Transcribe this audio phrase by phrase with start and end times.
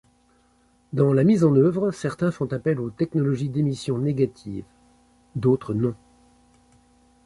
[0.93, 4.65] Dans la mise en œuvre, certains font appel aux technologies d'émissions négatives,
[5.35, 5.93] d'autres non.